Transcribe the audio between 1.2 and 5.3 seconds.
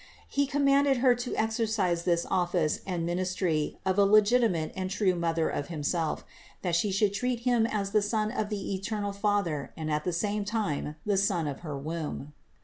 exercise this office and ministry of a legitimate and true